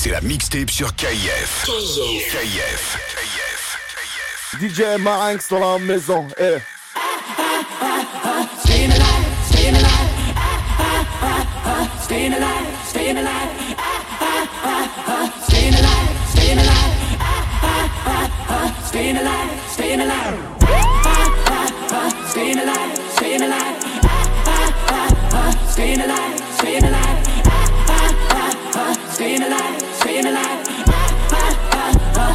[0.00, 1.66] C'est la mixtape sur KIF.
[2.30, 2.98] KIF.
[4.60, 6.28] DJ Marinx dans la maison.
[6.38, 6.77] Eh.
[12.08, 13.84] staying alive, staying alive, ah,
[14.20, 20.38] ah, ah, ah, staying alive, staying alive, ah, ah, ah, ah, staying alive, staying alive,
[20.62, 26.84] ah, ah, ah, ah, staying alive, staying alive, ah, ah, ah, ah, staying alive, staying
[26.84, 32.34] alive, ah, ah, ah, ah, staying alive, staying alive, ah, ah, ah, ah.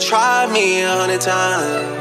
[0.00, 1.99] Try me a hundred times.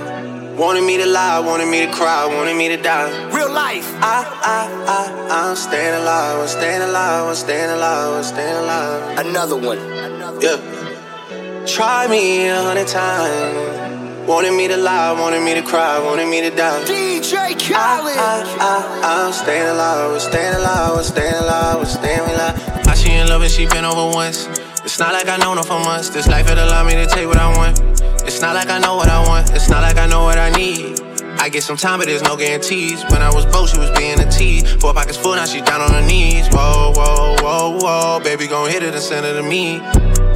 [0.59, 3.07] Wanted me to lie, wanted me to cry, wanted me to die.
[3.33, 3.87] Real life.
[4.03, 9.25] I, I, I, I'm staying alive, I'm staying alive, I'm staying alive, I'm staying alive.
[9.25, 9.77] Another one.
[9.77, 11.65] Another Yeah.
[11.65, 14.27] Try me a hundred times.
[14.27, 16.83] Wanted me to lie, wanted me to cry, wanted me to die.
[16.83, 18.17] DJ I, Khaled.
[18.17, 22.85] I, I, I, I'm staying alive, I'm staying alive, I'm staying alive, I'm staying alive.
[22.85, 24.45] I she in love and she been over once.
[24.83, 26.09] It's not like I know her for months.
[26.09, 27.88] This life it allowed me to take what I want.
[28.29, 29.49] It's not like I know what I want.
[29.55, 31.01] It's not like I know what I need.
[31.41, 33.03] I get some time, but there's no guarantees.
[33.09, 34.71] When I was broke, she was being a tease.
[34.73, 36.47] Four pockets full, now she down on her knees.
[36.49, 38.19] Whoa, whoa, whoa, whoa.
[38.23, 39.77] Baby, gon' hit it and send it to me.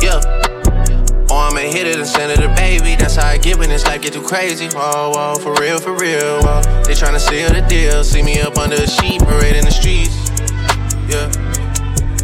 [0.02, 0.18] Yeah.
[1.30, 2.96] Or I'ma hit it and send it to baby.
[2.96, 4.70] That's how I get when this life get too crazy.
[4.70, 6.42] Whoa, whoa, for real, for real.
[6.42, 6.62] Whoa.
[6.86, 8.04] They tryna seal the deal.
[8.04, 10.18] See me up under a sheet, parade in the streets.
[11.08, 11.30] Yeah.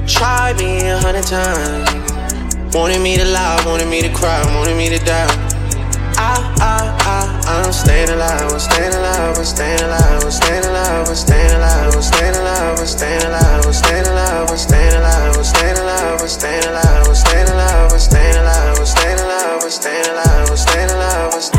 [0.08, 2.73] Try me a hundred times.
[2.73, 5.48] Wanted me to lie, wanted me to cry, wanted me to die.
[6.59, 11.16] I, I, I'm staying alive, I'm staying alive, I'm staying alive, I'm staying alive, I'm
[11.16, 15.45] staying alive, I'm staying alive, I'm staying alive, I'm staying alive, I'm staying alive, I'm
[15.45, 19.70] staying alive, I'm staying alive, I'm staying alive, I'm staying alive, I'm staying alive, I'm
[19.70, 21.58] staying alive, I'm staying alive, I'm staying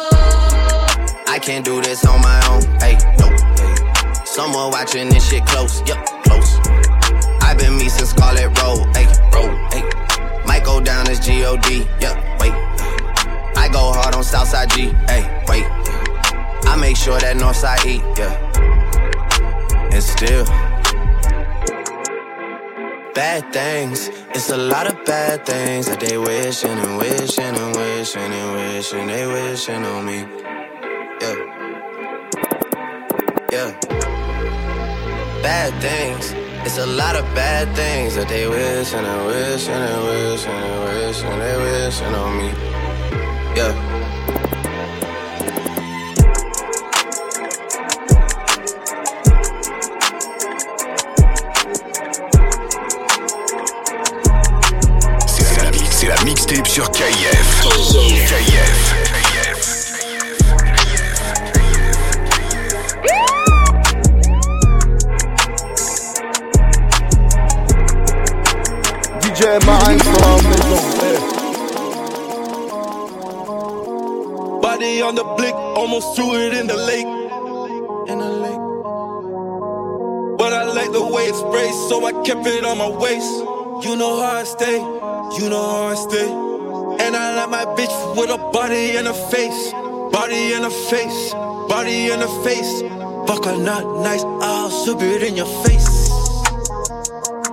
[1.41, 2.61] Can't do this on my own.
[2.79, 3.27] Hey, no.
[3.57, 4.25] Hey.
[4.25, 5.81] Someone watching this shit close.
[5.87, 6.59] Yup, close.
[7.41, 8.85] I've been me since Scarlett Road.
[8.95, 9.57] Hey, road.
[9.73, 9.81] Hey.
[10.45, 11.87] Might go down as G-O-D.
[11.99, 12.53] Yup, wait.
[13.57, 14.89] I go hard on Southside G.
[15.09, 15.65] Hey, wait.
[16.67, 17.97] I make sure that Northside E.
[18.15, 18.37] Yeah.
[19.91, 20.45] And still.
[23.15, 28.21] Bad things, it's a lot of bad things that they wishing and wishing and wishing
[28.21, 30.60] and wishing they wishing on me.
[31.21, 31.35] Yeah.
[33.51, 33.79] Yeah.
[35.43, 36.31] Bad things.
[36.65, 40.45] It's a lot of bad things that they wish and they wish and they wish
[40.47, 42.49] and they wish and they wish and on me.
[43.55, 43.91] Yeah.
[56.71, 57.61] sur KIF.
[57.91, 58.29] KIF.
[58.29, 59.10] KIF.
[75.75, 77.05] Almost threw it in the lake.
[78.09, 78.61] In the lake.
[80.37, 83.31] But I like the way it sprays, so I kept it on my waist.
[83.85, 86.29] You know how I stay, you know how I stay.
[87.05, 89.71] And I like my bitch with a body and a face.
[90.11, 91.33] Body and a face,
[91.69, 92.81] body and a face.
[93.27, 96.09] Fuck her not nice, I'll slip it in your face.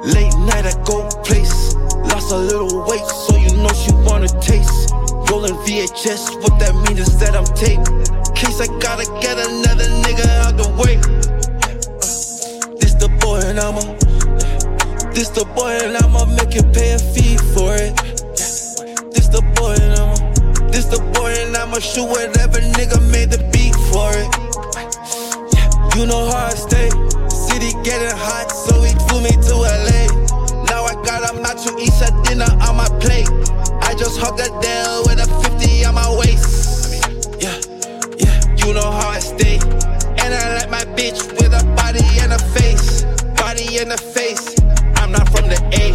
[0.04, 1.75] Late night at go place.
[2.10, 4.93] Lost a little weight, so you know she wanna taste.
[5.30, 7.84] Rolling VHS, what that mean is that I'm taped.
[8.34, 10.96] Case I gotta get another nigga out the way.
[10.96, 13.82] Uh, this the boy and I'ma.
[15.12, 17.92] This the boy and I'ma make you pay a fee for it.
[19.12, 20.16] This the boy and I'ma.
[20.72, 24.32] This the boy and I'ma shoot whatever nigga made the beat for it.
[25.94, 26.88] You know how I stay.
[27.28, 30.27] City getting hot, so he flew me to LA.
[31.48, 33.26] To eat some dinner on my plate.
[33.82, 35.26] I just hug a deal with a
[35.58, 37.02] 50 on my waist.
[37.40, 37.58] Yeah,
[38.16, 39.58] yeah, you know how I stay.
[40.22, 43.02] And I like my bitch with a body and a face.
[43.34, 44.54] Body and a face.
[44.96, 45.92] I'm not from the A,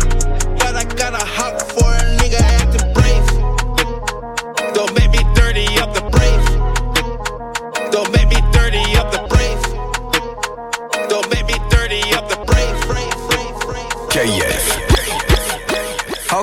[0.58, 1.63] but I got a hot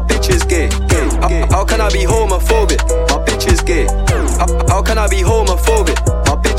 [0.00, 0.70] My bitch is gay.
[1.20, 2.80] How, how can I be homophobic?
[3.10, 3.84] My bitch is gay.
[4.38, 5.98] How, how can I be homophobic?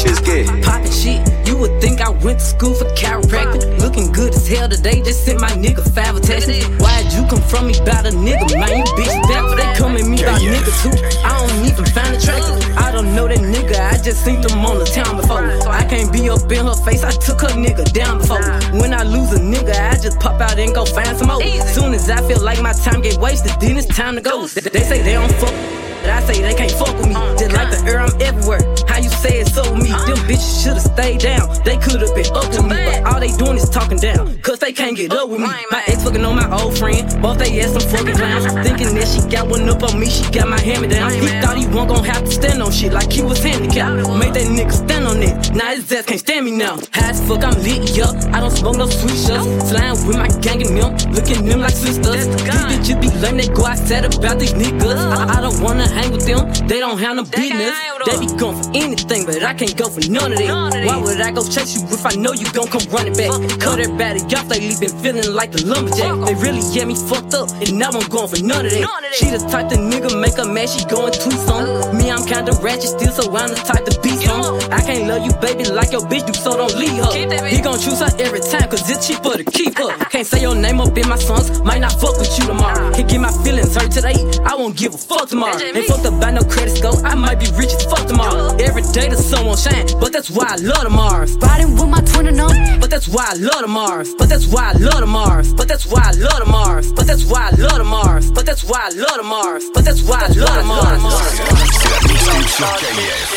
[0.03, 1.48] My bitch is poppin' shit.
[1.48, 3.80] You would think I went to school for chiropractic.
[3.80, 6.65] Looking good as hell today, just sent my nigga five attachments.
[6.81, 8.77] Why'd you come from me about a nigga, man?
[8.80, 10.57] You bitch back for they come at me about Yeah, yeah.
[10.57, 11.18] niggas too.
[11.25, 12.77] I don't even find attractive.
[12.77, 15.44] I don't know that nigga, I just seen them on the town before.
[15.69, 18.42] I can't be up in her face, I took her nigga down before.
[18.80, 21.42] When I lose a nigga, I just pop out and go find some more.
[21.68, 24.48] Soon as I feel like my time get wasted, then it's time to go.
[24.48, 25.90] They they say they don't fuck.
[26.09, 27.15] I say they can't fuck with me.
[27.38, 28.62] Just like the air, I'm everywhere.
[28.88, 29.89] How you say it so me?
[29.89, 31.48] Them bitches should've stayed down.
[31.63, 32.75] They could've been up with me.
[32.75, 34.39] But all they doing is talking down.
[34.42, 35.48] Cause they can't get up with me.
[35.69, 37.06] My ex fucking on my old friend.
[37.21, 38.45] Both they ass some fucking clowns.
[38.65, 40.09] Thinking that she got one up on me.
[40.09, 41.12] She got my hand me down.
[41.12, 44.09] He thought he wasn't gon' have to stand on shit like he was handicapped.
[44.18, 45.53] Made that nigga stand on it.
[45.53, 46.77] Now his ass can't stand me now.
[46.94, 48.15] High as fuck, I'm lit, yup.
[48.33, 49.69] I don't smoke no sweet shots.
[49.69, 51.13] Slime with my gang and them.
[51.13, 52.27] Looking them like sisters.
[52.27, 54.98] These bitches be lame, they go outside about these niggas.
[54.98, 57.75] I, I don't wanna hang with them, they don't have no business.
[58.05, 60.85] They be going for anything, but I can't go for none of that.
[60.85, 63.31] Why would I go chase you if I know you gon' come running back?
[63.59, 66.25] Cut everybody off, they leave been feeling like the lumberjack.
[66.25, 69.13] They really get me fucked up, and now I'm going for none of that.
[69.13, 71.95] She the type the nigga make a mad, she going tweets on.
[72.11, 74.59] Me, I'm kinda ratchet still, so I'm the type to be some.
[74.71, 77.47] I can't love you, baby, like your bitch do, so don't leave her.
[77.47, 79.95] He gon' choose her every time, cause it's cheaper to keep her.
[80.09, 82.91] Can't say your name up in my songs, might not fuck with you tomorrow.
[82.91, 85.57] Can't get my feelings hurt today, I won't give a fuck tomorrow.
[85.57, 88.55] Ain't fucked up by no credit score, I might be rich as fuck tomorrow.
[88.59, 91.37] Every day the sun won't shine, but that's why I love the Mars.
[91.37, 92.79] Riding with my twin and on.
[92.81, 94.13] But that's why I love the Mars.
[94.17, 95.53] But that's why I love the Mars.
[95.53, 96.91] But that's why I love the Mars.
[96.91, 98.31] But that's why I love the Mars.
[98.31, 99.63] But that's why I love the Mars.
[99.73, 102.00] But that's why I love the Mars.
[102.01, 103.30] C'est la mixtape sur KF.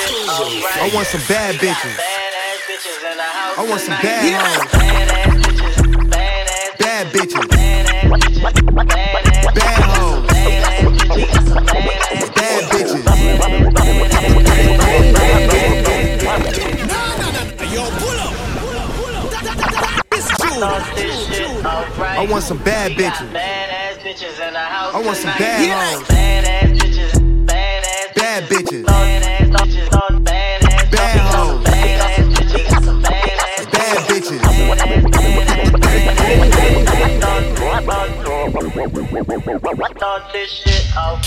[0.81, 1.99] I want some bad bitches.
[3.57, 4.65] I want some bad hoes.
[6.79, 7.47] Bad bitches.
[9.55, 10.23] Bad hoes.
[12.35, 13.05] Bad bitches.
[22.17, 23.31] I want some bad bitches.
[24.95, 26.84] I want some bad hoes.
[28.35, 28.83] Bad bitches.
[30.91, 31.63] Bad hoes.
[31.63, 32.03] Bad
[34.11, 34.43] bitches.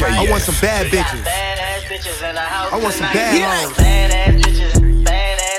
[0.03, 1.23] I want some bad bitches.
[2.43, 3.77] I want some bad hoes.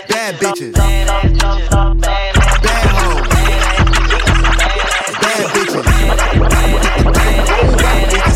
[0.06, 0.74] Bad bitches.
[0.74, 1.08] Bad
[2.92, 3.26] hoes.
[5.22, 5.86] Bad bitches.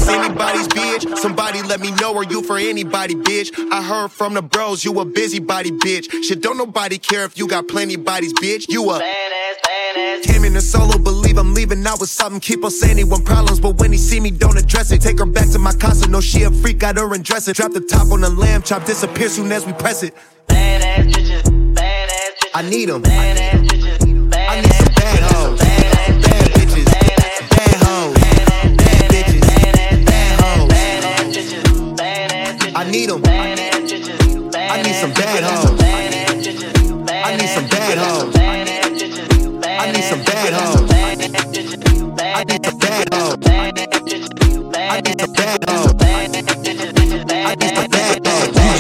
[0.09, 0.92] Anybody's bitch?
[1.17, 3.53] Somebody let me know, are you for anybody, bitch?
[3.71, 6.11] I heard from the bros, you a busybody, bitch.
[6.25, 8.67] Shit, don't nobody care if you got plenty bodies, bitch.
[8.69, 9.01] You a
[10.23, 12.41] Came in a solo, believe I'm leaving out with something.
[12.41, 15.01] Keep on saying he want problems, but when he see me, don't address it.
[15.01, 17.57] Take her back to my casa, no she a freak, got her and dress it.
[17.57, 20.15] Drop the top on the lamb chop, disappear soon as we press it.
[22.55, 23.03] I need them.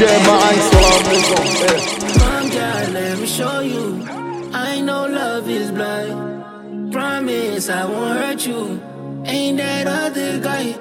[0.02, 0.11] Hoes.
[0.11, 1.42] DJ Marinx dans la maison.
[1.66, 2.18] eh.
[2.18, 4.06] Come, girl, let me show you.
[4.54, 6.92] I know love is blind.
[6.92, 8.80] Promise I won't hurt you.
[9.25, 10.75] Ain't that other guy?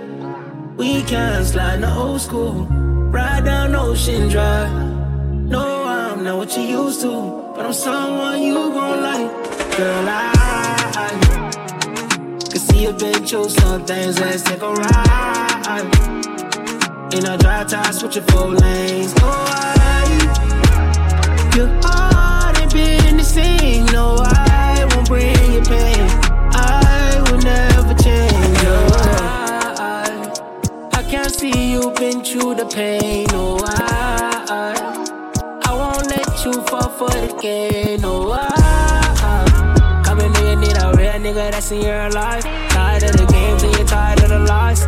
[0.77, 2.67] We can slide in the old school.
[3.11, 4.71] ride down Ocean Drive.
[5.49, 9.31] No, I'm not what you used to, but I'm someone you gon' like.
[9.77, 10.31] Girl, I,
[10.95, 11.09] I
[12.49, 14.19] can see you been through some things.
[14.19, 16.30] Let's take a ride.
[17.13, 19.13] In a dry tie, switching four lanes.
[19.17, 20.07] Oh, I,
[21.57, 23.85] your heart ain't been the same.
[23.87, 26.07] No, I won't bring you pain.
[26.53, 28.57] I will never change.
[28.63, 28.87] Oh,
[29.77, 33.25] I, I can't see you've been through the pain.
[33.31, 34.75] No, I,
[35.65, 37.99] I won't let you fall for the game.
[38.01, 38.47] No, I,
[40.23, 42.43] in here, need a real nigga that's in your life.
[42.69, 44.85] Tired of the games and you're tired of the lies.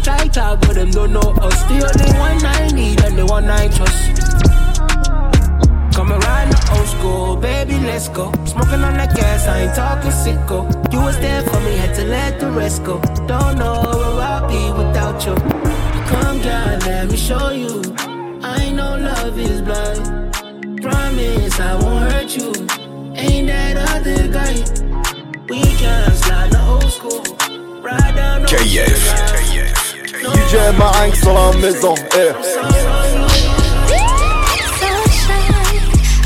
[0.00, 1.62] I try talk, but them don't know us.
[1.64, 4.16] The only one I need and the one I trust.
[5.94, 8.32] Come ride the old school, baby, let's go.
[8.46, 10.64] Smoking on that gas, I ain't talking sicko.
[10.90, 12.98] You was there for me, had to let the rest go.
[13.26, 15.34] Don't know where I'll be without you.
[16.08, 17.82] Come down, let me show you.
[18.42, 20.32] I know love is blind.
[20.80, 22.52] Promise I won't hurt you.
[23.16, 24.54] Ain't that other guy?
[25.46, 27.82] We can slide the old school.
[27.82, 29.69] Ride down Ocean KF.
[30.50, 30.50] Drive.
[30.50, 31.94] DJ Marinx sur la maison.
[32.16, 32.32] Eh.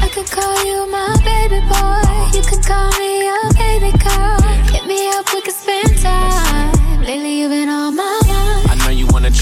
[0.02, 0.54] I could call
[2.98, 4.40] me your baby girl.
[4.72, 6.72] Hit me up, we could spend time.
[7.02, 7.83] Lately, you've been on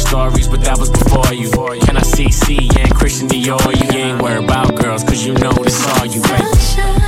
[0.00, 1.50] stories, but that was before you.
[1.86, 3.60] Can I see C and Christian Dior?
[3.76, 6.44] You ain't worried about girls, cause you know this all you, baby.
[6.56, 7.00] Sunshine,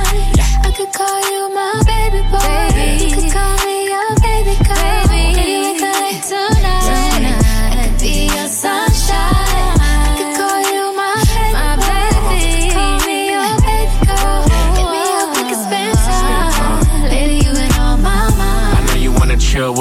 [0.63, 3.05] I could call you my baby boy.
[3.05, 3.62] You could call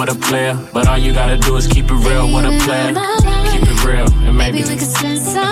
[0.07, 2.93] with a player, but all you gotta do is keep it real with a player.
[3.53, 5.52] Keep it real, and maybe we could spend some.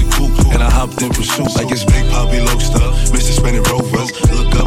[0.81, 1.53] hopped in pursuit.
[1.55, 2.81] Like it's Big Poppy Loaster.
[3.13, 3.33] Mr.
[3.37, 4.09] Spinning Rovers.
[4.31, 4.60] Look up,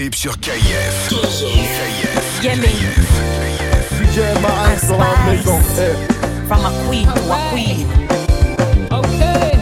[0.00, 1.08] mixtape sur KF.
[2.40, 2.80] KF.
[6.48, 7.86] From a queen to a queen.
[8.90, 9.52] Okay.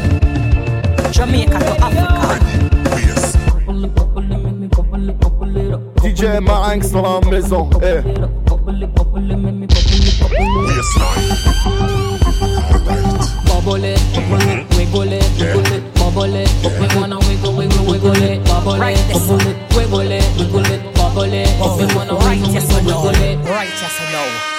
[1.10, 2.38] Jamaica to Africa.
[6.02, 7.70] DJ Marinx dans la maison.
[7.80, 8.02] Hey.
[15.40, 17.27] It, it,
[18.76, 18.96] right
[19.40, 20.82] it, wiggle it, it,
[21.32, 21.48] it.
[21.48, 23.04] If you wanna right, yes or no,
[23.48, 24.57] right, yes or no.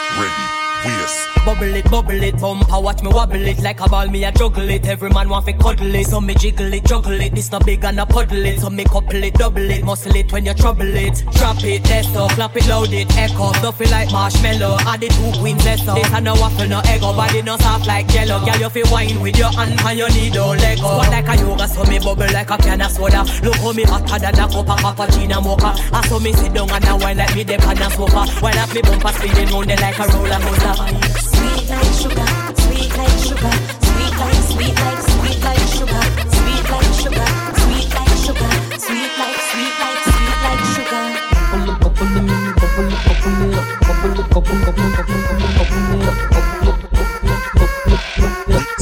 [1.50, 4.70] Bubble it, bubble it, bumper, watch me wobble it like a ball, me a juggle
[4.70, 4.86] it.
[4.86, 7.34] Every man want fi cuddle it, so me jiggle it, juggle it.
[7.34, 10.32] This no big and a puddle it, so me couple it, double it, muscle it
[10.32, 11.24] when you trouble it.
[11.32, 14.78] Drop it, test up, clap it, load it, echo, stuff it like marshmallow.
[14.82, 15.98] Add the two queens, let's up.
[15.98, 18.46] This a no waffle, no eggo, body no soft like jello.
[18.46, 21.02] Girl, you fi wine with your hand and your knee don't let go.
[21.02, 23.26] Squat like a yoga, so me bubble like a can of soda.
[23.42, 25.74] Look how me hotter than a cup of cappuccino mocha.
[25.98, 28.28] I saw me sit down and I wine like me the pan a sofa.
[28.40, 31.39] While I me bumper spinning round it like a roller coaster.
[31.40, 32.30] Sweet like sugar,
[32.60, 33.56] sweet like sugar,
[33.88, 36.04] sweet like, sweet like, sweet like sugar,
[36.36, 37.30] sweet like sugar,
[37.64, 38.52] sweet like sugar,
[38.84, 41.06] sweet like, sweet like, sweet like sugar.
[41.50, 45.24] Bubble it, bubble it, mini bubble it, bubble it up, bubble it, bubble, bubble, bubble,
[45.30, 48.80] bubble, bubble it up, bubble it, bubble it, bubble it, bubble it.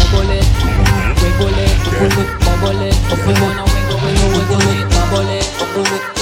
[0.00, 0.46] Bubble it,
[1.20, 2.96] wiggle it, wiggle it, bubble it.
[3.10, 6.19] We wanna wiggle, wiggle, wiggle it, bubble it, bubble it, wiggle it,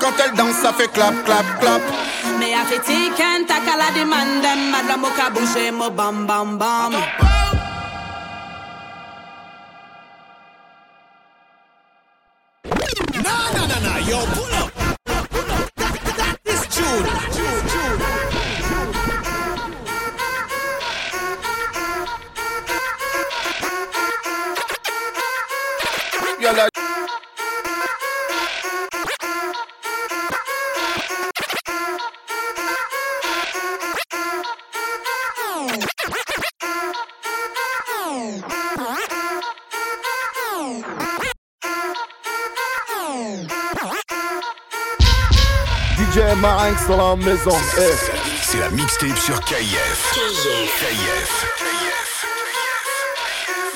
[0.00, 1.82] quand elle danse, ça fait clap, clap, clap.
[2.38, 6.92] Mais a fait tiken, takala demande, madame Moka bouche, eh, mo bam bam bam.
[13.24, 14.45] Non, non, non, non, yo,
[46.88, 47.56] la maison.
[47.78, 47.82] Eh.
[48.42, 50.12] C'est la mixtape sur KIF.
[50.14, 51.46] KIF.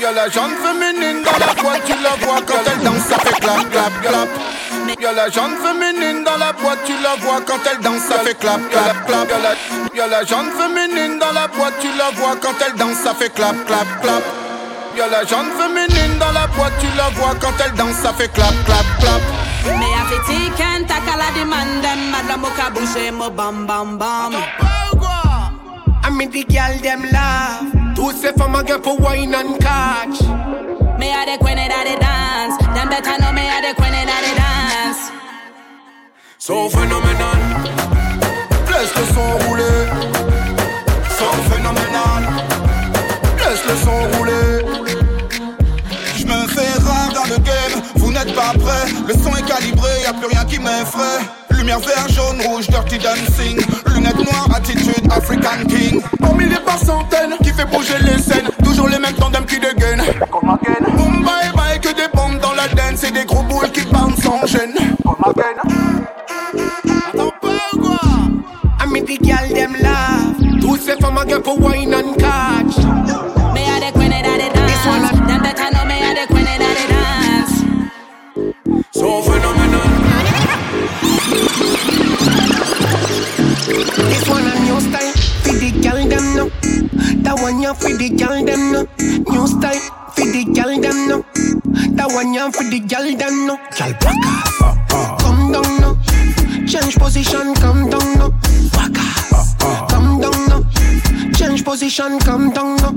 [0.00, 3.38] Y'a la jeune féminine dans la boîte, tu la vois quand elle danse, ça fait
[3.38, 4.28] clap, clap, clap.
[5.00, 8.38] Y'a la jeune féminine dans la boîte, tu la vois quand elle danse, ça fait
[8.38, 9.28] clap, clap, clap.
[9.94, 13.32] Y'a la, jeune féminine dans la boîte, tu la vois quand elle danse, ça fait
[13.32, 14.22] clap, clap, clap.
[14.96, 18.32] Y'a la jeune féminine dans la boîte, tu la vois quand elle danse, ça fait
[18.32, 19.22] clap, clap, clap.
[20.10, 23.98] Me a fi tiken takala di man dem Madam mo ka bouge mo bam bam
[23.98, 24.32] bam
[26.02, 27.62] I mean the girl them laugh.
[27.94, 30.20] Tous ces femmes à get for wine and catch?
[30.98, 34.06] Me a the queen of the dance Them better know me a the queen of
[34.26, 35.10] the dance
[36.38, 36.68] So.
[38.80, 39.78] Laisse le son rouler.
[41.18, 42.22] So phénoménal.
[43.38, 44.48] Laisse le son rouler.
[46.16, 48.90] Je me fais rare dans le game, vous n'êtes pas prêts.
[49.06, 49.79] Le son est calibré,
[50.10, 51.24] a plus rien qui m'effraie.
[51.50, 53.58] Lumière vert, jaune, rouge, dirty dancing.
[53.94, 56.02] Lunettes noires, attitude African King.
[56.28, 58.50] Au milliers par centaines, qui fait bouger les scènes.
[58.64, 60.02] Toujours les mêmes tandems qui dégainent.
[60.30, 60.58] Boom
[61.24, 64.46] bye bye, que des bombes dans la dance et des gros boules qui bouncent sans
[64.46, 64.74] gêne.
[65.04, 65.32] Attends
[67.40, 68.00] pas ou quoi?
[68.80, 70.34] I mean the girl them laugh.
[70.60, 72.78] Tous ces femmes à for wine and catch.
[73.54, 75.19] Me the queen of the dance
[87.70, 88.82] Ya for the girl them no.
[89.30, 89.78] New style,
[90.10, 91.22] for the girl them no.
[91.94, 93.54] That one ya for the girl them no.
[93.78, 94.18] Girl back
[95.22, 95.94] come down no.
[96.66, 98.34] Change position, come down no.
[98.74, 98.98] Back
[99.86, 100.66] come down no.
[101.30, 102.90] Change position, come down no.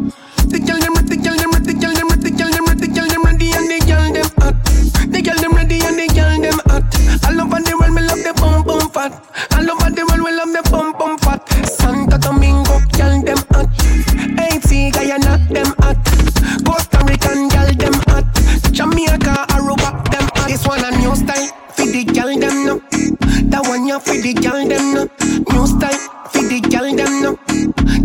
[0.49, 2.65] The girl them ready, the girl them ready, the girl them ready, the girl them
[2.65, 4.57] ready, the girl them ready, and the girl them hot.
[5.05, 6.81] The girl them ready and the girl them hot.
[7.29, 9.13] All over the world, me love the bum bum fat.
[9.53, 11.45] All over the world, we love the bum bum fat.
[11.69, 12.72] Santo Domingo,
[24.23, 25.03] the girl them no.
[25.51, 25.99] New style,
[26.31, 27.35] for the girl them no.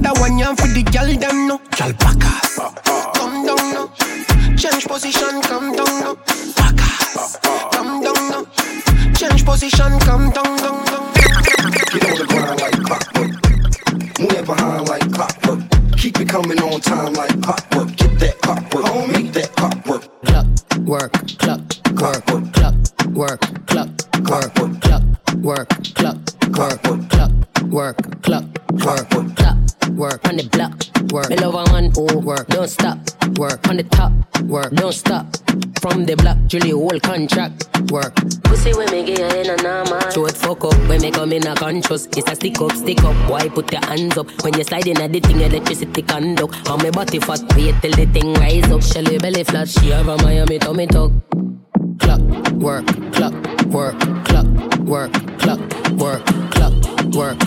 [0.03, 1.59] That one ya for the girl them no.
[1.79, 2.28] Girl back
[41.89, 42.07] conscious.
[42.17, 43.31] It's a stick up, stick up.
[43.31, 46.69] Why put your hands up when you slide in a the thing electricity conduct?
[46.71, 48.83] On me body fat, wait till the thing rise up.
[48.83, 51.13] Shelly belly flat, she have a Miami tummy tuck.
[51.99, 52.21] Clock,
[52.53, 53.35] work, clock,
[53.67, 54.47] work, clock,
[54.81, 55.61] work, clock,
[55.93, 56.75] work, clock,
[57.15, 57.39] work,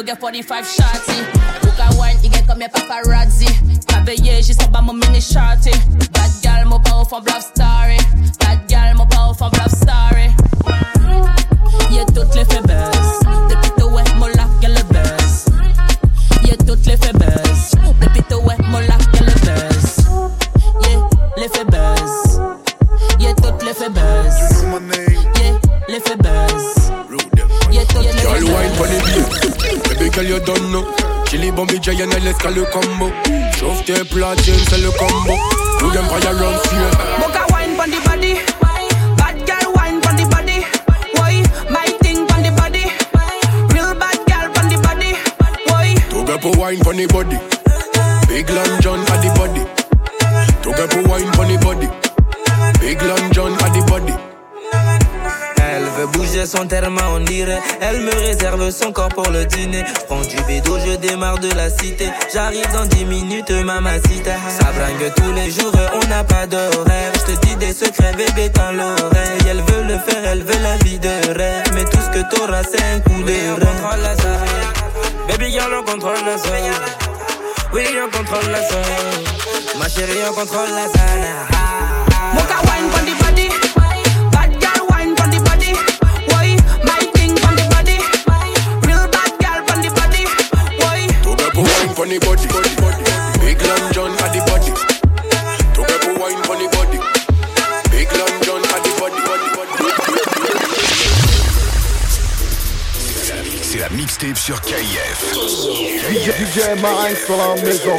[0.00, 1.39] you get 45 shots.
[31.82, 33.10] Giant, let's call le combo.
[33.58, 35.34] Chauffe tes platines, c'est le combo.
[35.78, 36.90] Do them fire round here.
[37.18, 38.34] Boca wine pon the body.
[39.16, 40.60] Bad girl wine pon the body.
[41.16, 41.42] Why?
[41.70, 42.84] My thing pon the body.
[43.72, 45.16] Real bad girl pon the body.
[45.68, 45.94] Why?
[46.10, 47.38] To get for wine pon the body.
[48.28, 49.64] Big long john at the body.
[50.62, 51.32] To get for wine
[56.00, 57.60] veut bouger son terme, on dirait.
[57.80, 59.84] Elle me réserve son corps pour le dîner.
[60.08, 62.08] Prends du bédo, je démarre de la cité.
[62.32, 64.32] J'arrive dans 10 minutes, mamacita.
[64.48, 67.12] Ça bringue tous les jours, on n'a pas d'horaire.
[67.14, 69.40] Je te dis des secrets, bébé, dans l'oreille.
[69.48, 71.64] Elle veut le faire, elle veut la vie de rêve.
[71.74, 73.72] Mais tout ce que t'auras, c'est un coup de rein.
[73.72, 75.28] contrôle la zone.
[75.28, 76.74] Baby girl, on contrôle la zone.
[77.72, 79.78] Oui, on contrôle la zone.
[79.78, 81.60] Ma chérie, on contrôle la zone.
[92.08, 92.46] Get for wine pon the body.
[92.46, 93.04] body, body.
[93.40, 94.72] Big long john at the body.
[95.74, 96.98] To get for wine pon the body.
[97.90, 99.20] Big long john at the body.
[99.26, 99.74] body, body.
[103.62, 105.34] C'est la mixtape sur KF.
[106.10, 107.98] DJ, DJ Marinx dans la maison.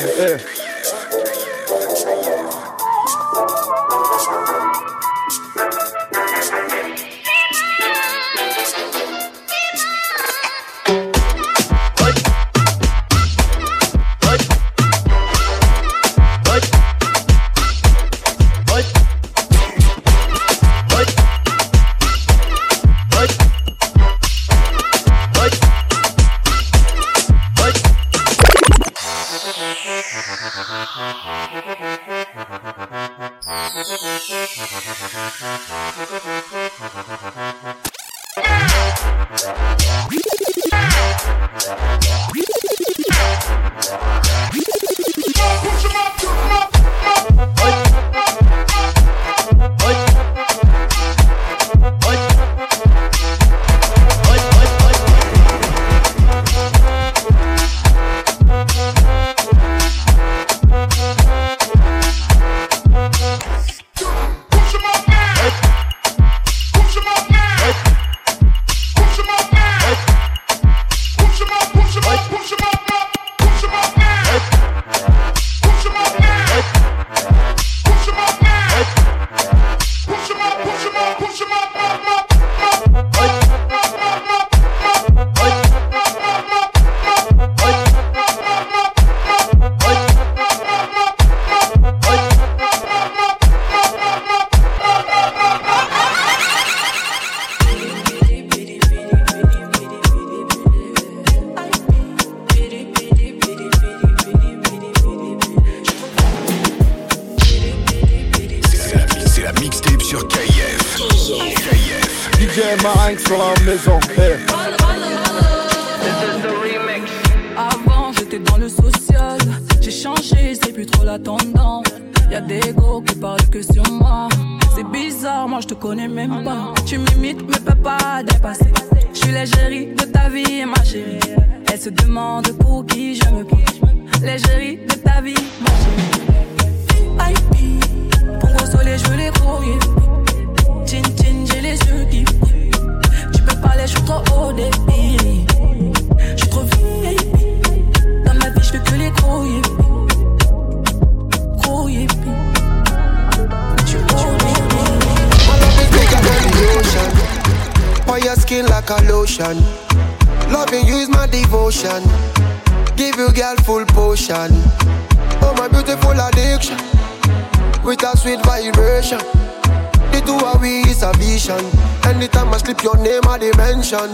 [173.03, 174.09] name of the dimension.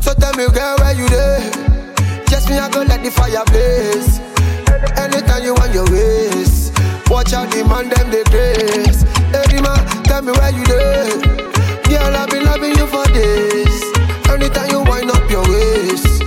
[0.00, 1.40] So tell me, girl, where you there?
[2.28, 4.20] Just me, I go let the fire blaze.
[4.98, 6.72] Anytime you want your waist,
[7.08, 9.04] Watch out, demand them the grace.
[9.32, 11.06] Every man, tell me where you there?
[11.86, 13.78] Girl, I've been loving you for days.
[14.26, 16.22] Anytime you wind up your waist,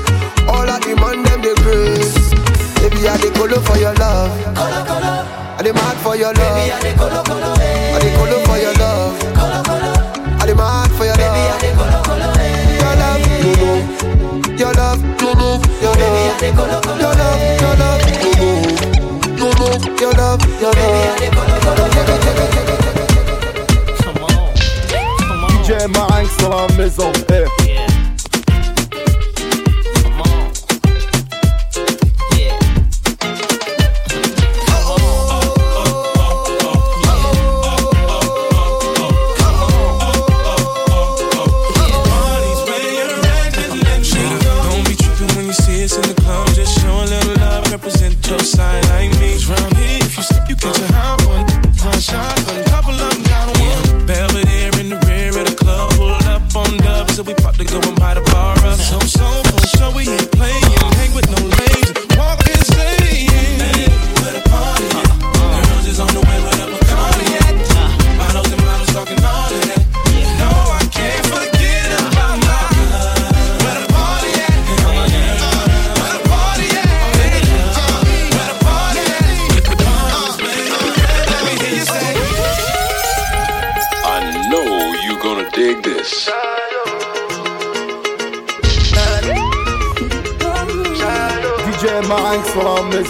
[0.47, 2.15] All I demand them the grace.
[2.79, 4.31] Baby, I dey colo for your love.
[4.55, 5.13] Colo, colo.
[5.59, 6.55] I dey mad for your love.
[6.55, 7.51] Baby, I dey colo, colo.
[7.59, 8.88] I dey colo for your love.
[16.39, 17.31] the color, color.
[17.59, 18.23] Your love, eh.
[19.37, 20.77] your love, your love, love.
[20.77, 22.49] I the color, color, color.
[23.99, 24.29] Come on,
[25.19, 25.49] come on.
[25.51, 25.69] DJ
[26.77, 27.47] maison, eh.
[27.67, 27.78] Yeah.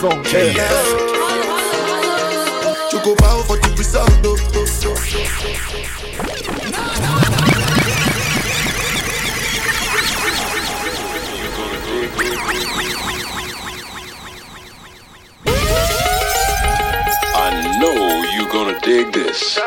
[0.01, 0.07] Yeah.
[0.07, 0.15] For
[2.95, 3.75] the
[17.35, 17.93] I know
[18.37, 19.59] you're gonna dig this.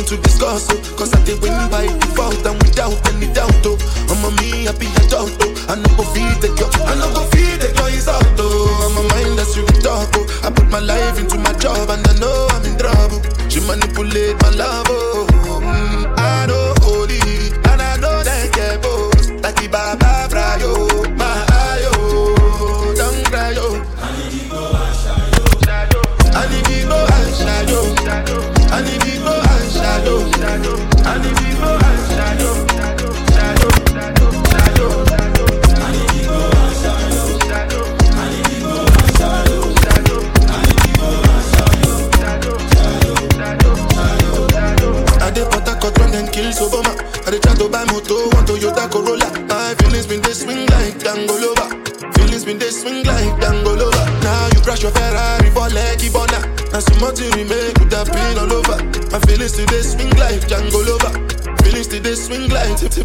[0.00, 0.96] nothing to discuss, oh.
[0.96, 3.76] Cause I did win by default and without any doubt, oh.
[4.08, 5.66] I'm a me I be a adult, oh.
[5.68, 8.86] I no go feed the girl, I no go feed the girl, it's out, oh.
[8.86, 10.40] I'm a mindless you talk, oh.
[10.44, 13.20] I put my life into my job and I know I'm in trouble.
[13.48, 15.26] She manipulate my love, oh.
[15.62, 16.19] Mm.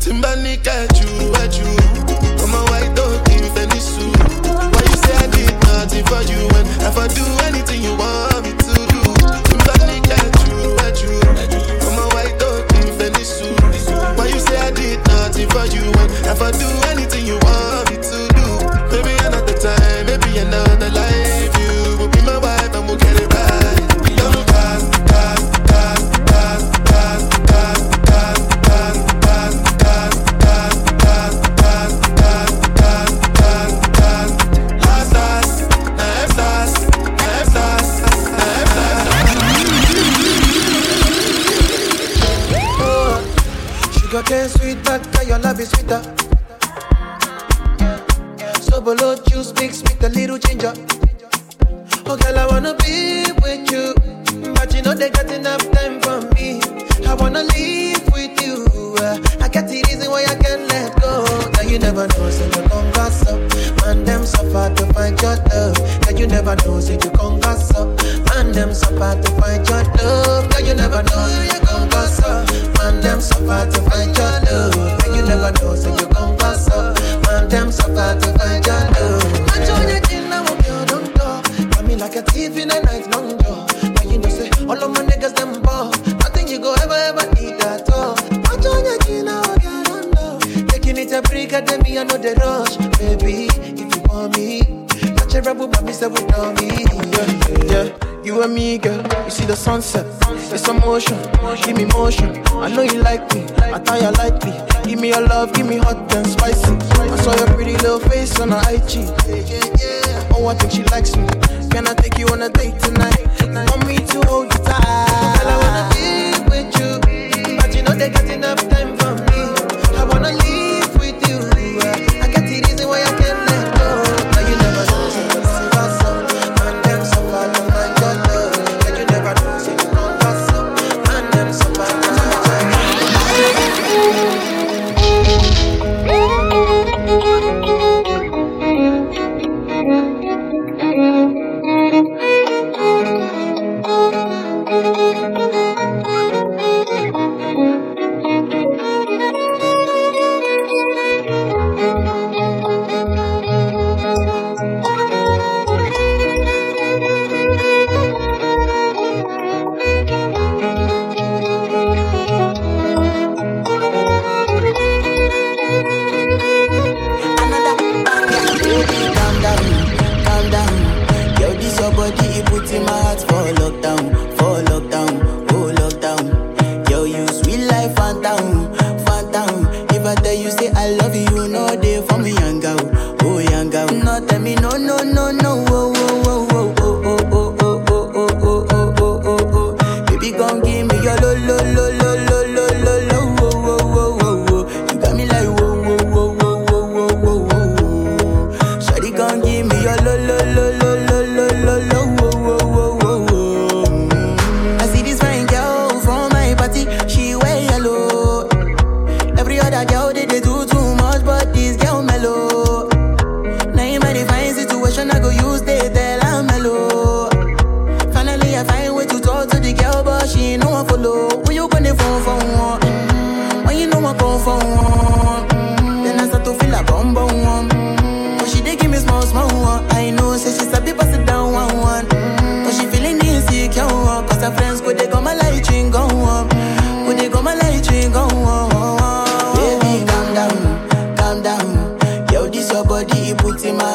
[0.06, 1.35] Timber naked you.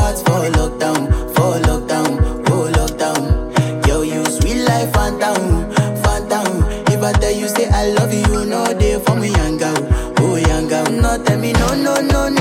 [0.01, 1.01] hearts for lockdown,
[1.35, 2.11] for lockdown,
[2.47, 3.87] for lockdown.
[3.87, 5.71] Yo, you sweet life, phantom,
[6.03, 6.49] phantom.
[6.93, 9.77] If I tell you, say I love you, no day for me, young girl,
[10.19, 10.87] oh young girl.
[10.91, 12.40] No, tell me, no, no, no, no.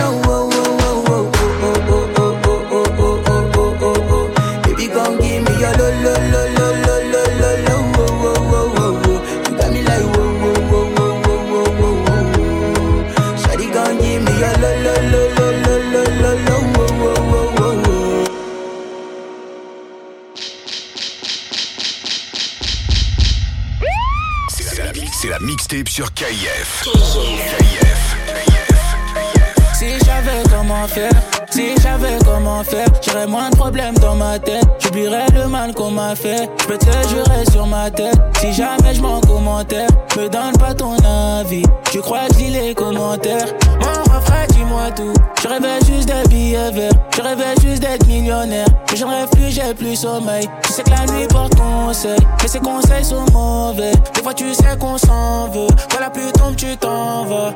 [25.89, 26.83] sur KIF.
[26.83, 28.15] KIF.
[29.73, 31.11] Si j'avais comment faire,
[31.49, 35.91] si j'avais comment faire, j'aurais moins de problèmes dans ma tête J'oublierai le mal qu'on
[35.91, 36.49] m'a fait.
[36.61, 38.17] Je peux te jurer sur ma tête.
[38.41, 39.87] Si jamais je m'en commentaire,
[40.17, 41.61] me donne pas ton avis.
[41.91, 43.45] Tu crois que je les commentaires?
[43.79, 45.13] Mon refrain, dis-moi tout.
[45.43, 46.91] Je rêvais juste des billets verts.
[47.15, 48.65] Je rêvais juste d'être millionnaire.
[48.89, 50.49] Mais je rêve plus, j'ai plus sommeil.
[50.63, 52.17] Tu sais que la nuit porte conseil.
[52.41, 53.91] Mais ces conseils sont mauvais.
[54.15, 55.67] Des fois, tu sais qu'on s'en veut.
[55.91, 57.53] Quand la pluie tombe, tu t'en vas.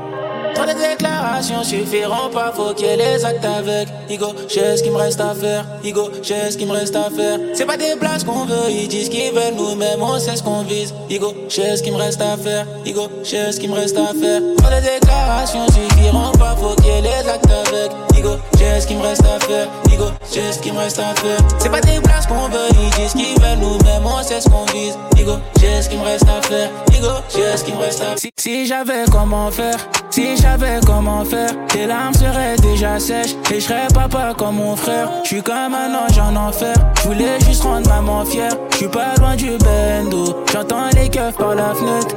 [0.54, 2.52] Trop de déclarations suffiront pas.
[2.56, 3.88] Faut qu'il y ait les actes avec.
[4.08, 5.66] Igo, j'ai ce qu'il me reste à faire.
[5.84, 7.23] Igo, j'ai ce qu'il me reste à faire.
[7.54, 10.64] C'est pas des places qu'on veut, ils disent qu'ils veulent, nous-mêmes on sait ce qu'on
[10.64, 10.94] vise.
[11.10, 12.66] Igo, je sais ce qu'il me reste à faire.
[12.86, 14.42] Igo, je sais ce qu'il me reste à faire.
[14.58, 17.92] Pour les déclarations suffiront pas, faut qu'il les actes avec.
[18.24, 19.68] Nigo, j'ai ce qu'il me reste à faire.
[19.90, 21.38] Nigo, j'ai ce qu'il me reste à faire.
[21.60, 24.64] C'est pas des places qu'on veut, ils disent qu'ils veulent nous-mêmes, on sait ce qu'on
[24.72, 24.98] vise.
[25.18, 26.70] Nigo, j'ai ce qu'il me reste à faire.
[26.92, 28.32] Nigo, j'ai ce qu'il me reste à faire.
[28.38, 29.76] Si, j'avais comment faire,
[30.10, 34.78] si j'avais comment faire, tes larmes seraient déjà sèches et je serais papa comme mon
[34.78, 35.10] frère.
[35.24, 38.56] Je suis comme un ange en enfer, je voulais juste rendre maman fière.
[38.72, 42.16] Je suis pas loin du bendo, j'entends les keufs par la fenêtre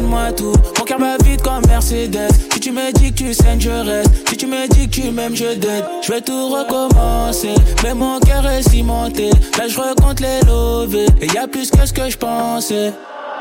[0.00, 0.52] donne-moi tout.
[0.78, 2.28] Mon cœur va vite comme Mercedes.
[2.52, 4.28] Si tu me dis que tu saignes, je reste.
[4.28, 5.84] Si tu me dis que tu m'aimes, je dead.
[6.02, 7.54] Je vais tout recommencer.
[7.82, 9.30] Mais mon cœur est cimenté.
[9.58, 11.06] Là, je recompte les lovés.
[11.20, 12.92] Et y a plus que ce que je pensais.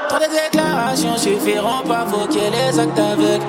[0.09, 3.41] Trop de déclarations suffiront pas, ait les actes avec.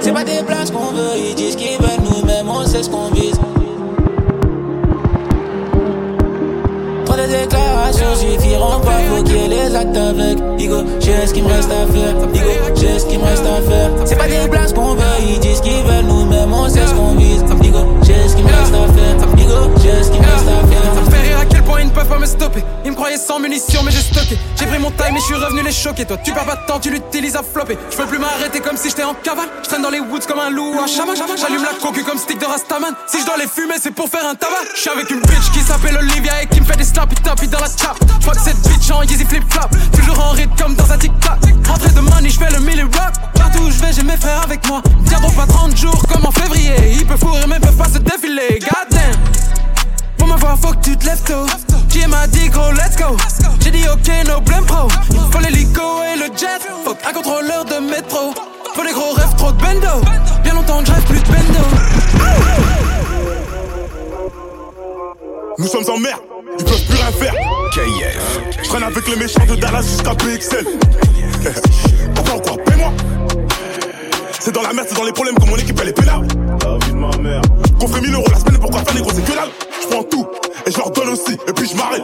[0.00, 3.08] C'est pas des places qu'on veut, ils disent qu'ils veulent nous-mêmes, on sait ce qu'on
[3.10, 3.38] vise.
[7.22, 10.56] De déclarations suffiront pas, faut qu'il y ait les actes avec.
[10.56, 12.26] Digo, j'ai ce qu'il me reste à faire.
[12.32, 13.90] Digo, j'ai ce qu'il me reste à faire.
[14.06, 17.14] C'est pas des places qu'on veut, ils disent qu'ils veulent nous-mêmes, on sait ce qu'on
[17.14, 17.44] vise.
[17.60, 19.34] Digo, j'ai ce qu'il me reste à faire.
[19.36, 19.54] Digo,
[19.84, 20.94] j'ai ce qu'il me reste à faire.
[20.94, 22.64] Ça me fait rire à quel point ils ne peuvent pas me stopper.
[23.02, 24.38] Croyaient sans munitions, mais j'ai stocké.
[24.56, 26.04] J'ai pris mon time et je suis revenu les choquer.
[26.04, 27.76] Toi, tu perds pas de temps, tu l'utilises à flopper.
[27.90, 29.48] Je peux plus m'arrêter comme si j'étais en cavale.
[29.64, 30.72] Je traîne dans les woods comme un loup.
[30.86, 32.94] J'allume la coque comme stick de Rastaman.
[33.08, 34.54] Si je dois les fumer, c'est pour faire un tabac.
[34.76, 37.48] Je suis avec une bitch qui s'appelle Olivia et qui me fait des slappy tappy
[37.48, 37.98] dans la chap.
[37.98, 39.66] Que cette bitch en Yeezy flip flop.
[39.98, 41.40] Toujours en rythme comme dans un tic-tac.
[41.66, 43.14] Rentrée de money, je fais le milli rock.
[43.34, 44.80] Partout où je vais, j'ai mes frères avec moi.
[45.08, 46.76] Tiendront pas 30 jours comme en février.
[46.92, 48.60] Ils peuvent fourrer, mais peuvent pas se défiler.
[48.60, 49.18] Goddamn.
[50.22, 51.46] Pour m'avoir, faut que tu te lèves tôt.
[51.88, 53.16] Qui m'a dit gros, let's go.
[53.58, 54.86] J'ai dit ok, no blame pro.
[55.10, 56.62] Il faut l'hélico et le jet.
[56.84, 58.32] Fuck un contrôleur de métro.
[58.72, 59.88] Faut des gros rêves, trop de bendo.
[60.44, 61.64] Bien longtemps je rêve plus de bendo.
[65.58, 66.20] Nous sommes en mer,
[66.56, 67.34] ils peuvent plus rien faire.
[67.74, 68.62] KF.
[68.62, 70.66] Je traîne avec les méchants de Dallas jusqu'à PXL.
[72.16, 72.61] Encore quoi.
[74.44, 76.26] C'est dans la merde, c'est dans les problèmes que mon équipe elle est pénale.
[76.64, 77.42] La vie de ma mère.
[77.78, 79.50] Qu'on ferait 1000 euros la semaine, pourquoi faire gros, c'est que dalle.
[79.82, 80.26] Je prends tout
[80.66, 82.02] et je leur donne aussi, et puis je m'arrête.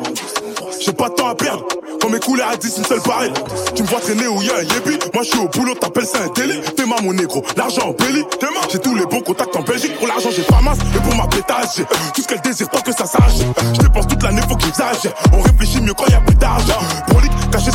[0.80, 1.64] J'ai pas de temps à perdre.
[2.01, 3.32] Quand mes couleurs à 10, une seule pareille.
[3.74, 4.99] Tu me vois traîner où y a un yébi.
[5.14, 6.61] Moi je suis au boulot, t'appelles ça un délit.
[6.76, 8.22] T'es ma mon négro, l'argent en belly.
[8.70, 9.97] J'ai tous les bons contacts en Belgique.
[9.99, 10.78] Pour l'argent, j'ai pas masse.
[10.95, 13.39] Et pour ma pétage, j'ai tout ce qu'elle désire tant que ça s'arrache.
[13.74, 15.12] Je dépense toute l'année, faut que j'exagère.
[15.32, 16.78] On réfléchit mieux quand y a plus d'argent.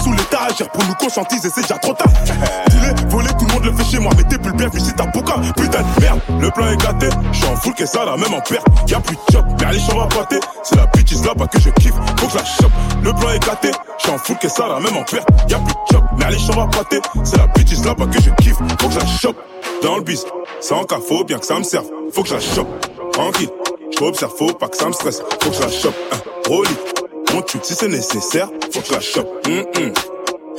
[0.01, 0.69] Sous l'étagère.
[0.71, 2.07] Pour nous conscientiser, c'est déjà trop tard.
[2.69, 4.11] Dis-le, voler, tout le monde le fait chez moi.
[4.17, 5.35] Mais t'es plus le bien, visite ta bouca.
[5.55, 7.09] Putain de merde, le plan est gâté.
[7.31, 8.65] J'suis en full, que ça, là, même en perte.
[8.87, 10.39] Y'a plus de job, mais allez, j'en pâter.
[10.63, 11.93] C'est la bitch là-bas que je kiffe.
[12.19, 12.71] Faut que la chope.
[13.03, 13.71] Le plan est gâté.
[13.99, 15.27] J'suis en full, que ça, là, même en perte.
[15.47, 16.99] Y'a plus de job, mais allez, j'en pâter.
[17.23, 18.57] C'est la bitch là-bas que je kiffe.
[18.81, 19.37] Faut que la chope.
[19.83, 20.25] Dans le bis,
[20.59, 21.85] sans cas, faut bien que ça me serve.
[22.11, 22.67] Faut que la chope.
[23.11, 23.49] Tranquille,
[23.97, 25.21] j'observe, faut pas que ça me stresse.
[25.41, 25.95] Faut que la chope.
[26.11, 27.02] Un
[27.33, 28.47] Mon tue si c'est nécessaire.
[28.71, 29.47] Faut que la chope.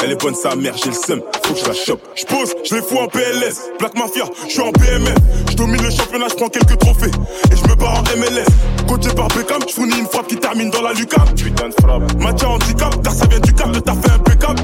[0.04, 2.02] Elle est bonne sa mère, j'ai le seum, faut que je la chope.
[2.14, 3.70] Je pose, je les fous en PLS.
[3.78, 5.14] Black Mafia, je suis en PMF.
[5.50, 7.10] Je domine le championnat, je prends quelques trophées.
[7.50, 8.44] Et je me barre en MLS.
[8.86, 11.34] Coaché par Beckham, je fournis une frappe qui termine dans la lucarne.
[11.34, 12.02] Putain de frappe.
[12.20, 14.62] Mathieu handicap, car ça vient du cap, le taf est impeccable.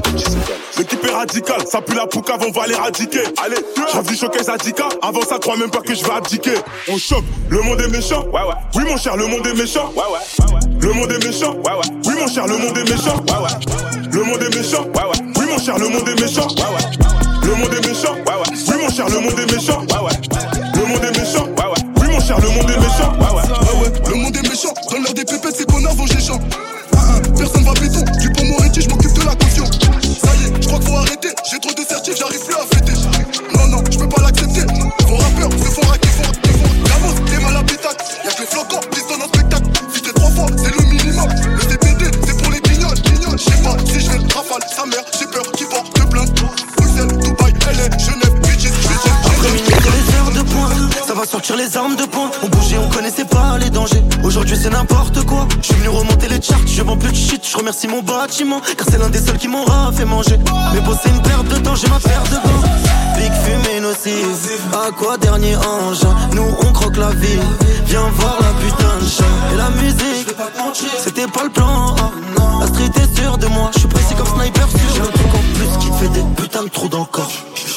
[0.77, 3.23] L'équipe est radicale, ça pue la poucave, on va l'éradiquer.
[3.43, 3.57] Allez,
[3.91, 4.89] j'avais du showcase Adika.
[5.01, 6.53] Avant ça, crois même pas que je vais abdiquer.
[6.87, 8.25] On chope, le monde est méchant.
[8.25, 8.55] Ouais, ouais.
[8.75, 9.91] Oui, mon cher, le monde est méchant.
[9.95, 10.59] Ouais, ouais.
[10.79, 11.53] Le monde est méchant.
[11.55, 11.97] Ouais, ouais.
[12.05, 13.15] Oui, mon cher, le monde est méchant.
[13.27, 14.11] Ouais, ouais.
[14.11, 14.83] Le monde est méchant.
[14.83, 15.30] Ouais, ouais.
[15.51, 16.47] Mon cher, le monde est méchant.
[17.43, 18.13] Le monde est méchant.
[18.13, 18.55] Ouais, ouais.
[18.69, 19.81] Oui, mon cher, le monde est méchant.
[19.81, 20.15] Ouais.
[20.75, 21.43] Le monde est méchant.
[21.43, 21.81] Ouais.
[21.97, 23.11] Oui, mon cher, le monde est méchant.
[23.19, 23.91] Ouais, ouais.
[24.07, 24.73] Le monde est méchant.
[24.89, 26.39] Dans l'heure des pépettes, c'est qu'on les champs.
[26.95, 28.05] Ah, ah, personne va béton.
[28.17, 29.65] Du pont Moretti, je m'occupe de la caution.
[29.65, 31.29] Ça y est, je crois qu'il faut arrêter.
[31.51, 32.93] J'ai trop de certifs, j'arrive plus à fêter.
[33.53, 34.61] Non, non, je peux pas l'accepter.
[35.05, 38.05] Vos rappeurs se font raquer, font raquer, font Gamos, t'es mal habitacle.
[38.23, 39.69] Y'a que les flocons, piston en spectacle.
[39.93, 41.60] Si t'es trois fois, c'est le minimum.
[43.85, 46.31] Si je vais rafale, sa mère, j'ai peur qu'il porte plainte.
[46.77, 48.71] Bruxelles, Dubaï, LA, Genève, Beijing,
[49.25, 52.39] Après minuit, les heures de pointe, ça va sortir les armes de pointe.
[52.43, 54.03] On bougeait, on connaissait pas les dangers.
[54.23, 55.47] Aujourd'hui, c'est n'importe quoi.
[55.61, 57.45] Je suis venu remonter les charts, je vends plus de shit.
[57.47, 60.37] Je remercie mon bâtiment, car c'est l'un des seuls qui m'aura fait manger.
[60.73, 62.67] Mais c'est une perte de temps, j'ai ma paire de gants.
[63.17, 66.01] Big fumée nocive, à quoi dernier ange
[66.33, 67.39] Nous on croque la vie,
[67.85, 69.53] viens voir la putain de chat.
[69.53, 70.27] Et la musique,
[70.97, 71.95] c'était pas le plan.
[71.95, 72.40] A.
[72.61, 74.67] La street est sûre de moi, je suis précis comme sniper.
[74.93, 77.31] J'ai un truc en plus qui te fait des putains de trous dans le corps.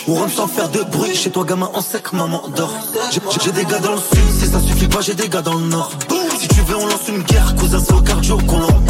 [0.06, 2.74] On rentre sans faire de bruit, chez toi gamin en sec, maman dort.
[3.10, 5.64] J'ai- des gars dans le sud, si ça suffit pas, j'ai des gars dans le
[5.66, 5.90] nord.
[6.38, 8.84] Si tu veux, on lance une guerre, cousin, c'est au cardio qu'on l'emporte.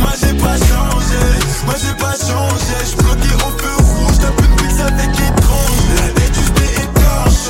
[0.00, 1.22] Moi j'ai pas changé,
[1.64, 2.74] moi j'ai pas changé.
[2.90, 6.14] Je bloqué au feu rouge, t'as plus de avec étrange.
[6.16, 7.46] Tête du B étanche,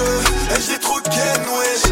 [0.54, 1.87] elle j'ai trop wesh.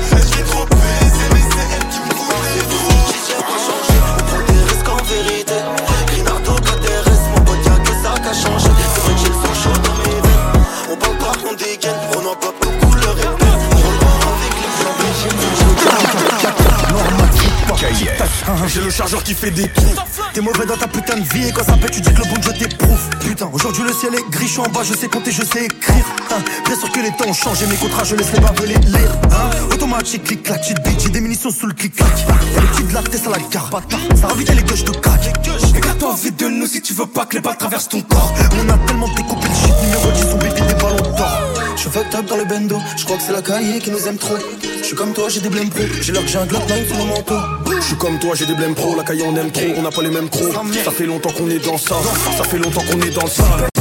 [18.66, 19.94] J'ai le chargeur qui fait des trous.
[20.34, 22.28] T'es mauvais dans ta putain de vie et quand ça pète, tu dis que le
[22.28, 23.00] bon Dieu t'éprouve.
[23.20, 25.64] Putain, aujourd'hui le ciel est gris, je suis en bas, je sais compter, je sais
[25.64, 26.04] écrire.
[26.30, 29.12] Hein, bien sûr que les temps ont changé, mes contrats, je laisse les barbelés lire.
[29.32, 32.08] Hein, automatique, clic, clac, cheat beat, j'ai des munitions sous le clic, clac.
[32.54, 34.00] Y'a les de l'arté, ça la gare, bâtard.
[34.20, 35.32] Ça ravite les gauches de cac.
[35.76, 38.34] Écarte-toi vite de nous si tu veux pas que les balles traversent ton corps.
[38.52, 41.55] On a tellement découpé le shit, numéro 10, on des ballons d'or.
[41.86, 44.18] Suis fucked up dans le bendo, je crois que c'est la cahier qui nous aime
[44.18, 44.34] trop.
[44.60, 46.88] Je suis comme toi, j'ai des blèmes pro, j'ai l'heure que j'ai un Glock 9
[46.88, 47.36] sur mon manteau.
[47.76, 49.90] Je suis comme toi, j'ai des blèmes pro, la caille on aime trop, on n'a
[49.92, 50.52] pas les mêmes crocs.
[50.84, 51.94] Ça fait longtemps qu'on est dans ça,
[52.36, 53.75] ça fait longtemps qu'on est dans le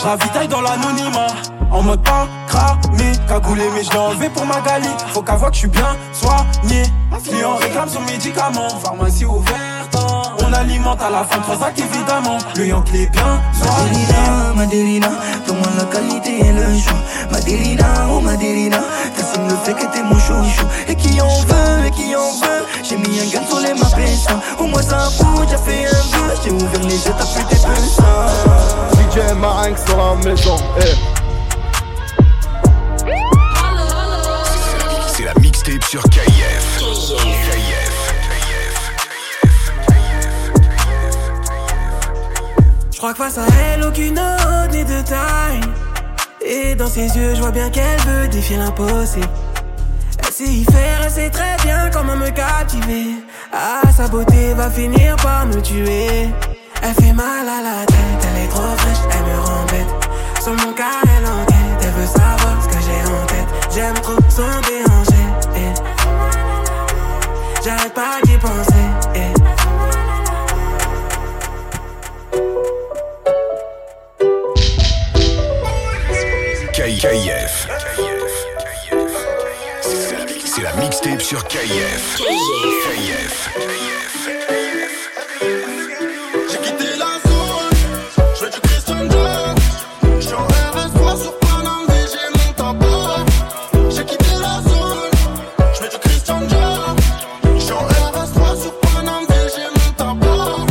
[0.00, 1.26] Je ravitaille dans l'anonymat.
[1.70, 5.52] En mode pas cramé, cagoulé mais je l'ai enlevé pour ma gali Faut qu'à que
[5.52, 6.84] je suis bien soigné.
[7.22, 8.70] Client réclame son médicament.
[8.82, 9.79] Pharmacie ouverte
[10.50, 14.04] On alimente à la fin trois sacs évidemment Le yank est bien soigné
[14.56, 15.08] Madelina,
[15.46, 16.98] donne-moi la qualité et le choix.
[17.30, 18.78] Madelina, oh Madelina,
[19.16, 20.66] t'assumes le fait que t'es mon chouchou.
[20.88, 22.66] Et qui en veut, et qui en veut?
[22.82, 24.40] J'ai mis un gain sur les mains péchants.
[24.58, 26.34] Au moins ça fout, j'ai fait un vœu.
[26.44, 27.68] J'ai ouvert les yeux, t'as plus tes ça.
[28.94, 30.56] DJ Marinx sur la maison.
[30.80, 30.96] eh.
[35.06, 36.39] C'est la mixtape sur KIF.
[43.00, 45.60] Crois que face à elle, aucune autre n'est de taille.
[46.44, 49.26] Et dans ses yeux, je vois bien qu'elle veut défier l'impossible.
[50.18, 53.24] Elle sait y faire, elle sait très bien comment me captiver.
[53.54, 56.28] Ah, sa beauté va finir par me tuer.
[56.82, 60.42] Elle fait mal à la tête, elle est trop fraîche, elle me rend bête.
[60.42, 63.48] Sur mon cas, elle enquête, elle veut savoir ce que j'ai en tête.
[63.74, 65.24] J'aime trop son déhanché.
[65.56, 65.72] eh.
[67.64, 68.89] J'arrête pas d'y penser.
[77.00, 77.66] KIF.
[79.80, 82.16] C'est la- C'est la mixtape sur KIF.
[82.16, 83.50] KIF.
[86.50, 87.70] J'ai quitté la zone,
[88.36, 89.54] je veux du Christian Dior.
[90.20, 93.24] Je suis en RS3 sur Paname, j'ai mon tabac.
[93.90, 95.10] J'ai quitté la zone,
[95.74, 96.96] je veux du Christian Dior.
[97.56, 99.26] Je suis en RS3 sur Paname,
[99.56, 100.66] j'ai mon tabac.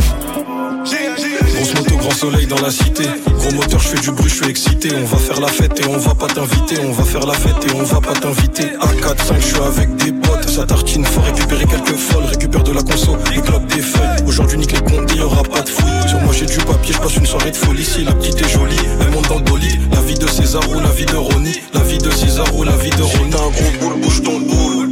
[1.54, 3.04] Grosse moto, grand soleil dans la cité.
[3.50, 4.90] Gros moteur, je fais du bruit, je suis excité.
[4.94, 6.76] On va faire la fête et on va pas t'inviter.
[6.86, 8.62] On va faire la fête et on va pas t'inviter.
[8.62, 10.48] A4, 5, je suis avec des potes.
[10.48, 12.26] Ça tartine, faut récupérer quelques folles.
[12.26, 14.24] Récupère de la conso, le club des feuilles.
[14.24, 16.08] Aujourd'hui, nique les comptes, y aura pas de fouille.
[16.08, 17.84] Sur moi, j'ai du papier, je passe une soirée de folie.
[17.84, 19.80] Si la petite est jolie, elle monte dans le bolide.
[19.92, 21.60] La vie de César ou la vie de Ronnie.
[21.74, 23.34] La vie de César ou la vie de Ronnie.
[23.34, 24.90] Un gros boule, bouge ton boule.